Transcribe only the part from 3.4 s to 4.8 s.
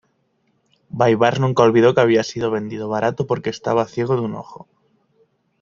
estaba ciego de un ojo.